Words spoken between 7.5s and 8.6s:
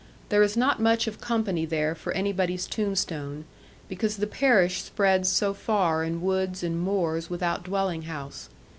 dwelling house.